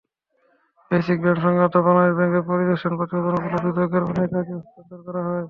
Basic 0.91 1.17
ব্যাংক-সংক্রান্ত 1.23 1.75
বাংলাদেশ 1.87 2.13
ব্যাংকের 2.17 2.43
পরিদর্শন 2.49 2.91
প্রতিবেদনগুলো 2.99 3.57
দুদককে 3.65 3.97
অনেক 4.11 4.29
আগেই 4.33 4.55
হস্তান্তর 4.57 4.99
করা 5.07 5.21
হয়। 5.21 5.39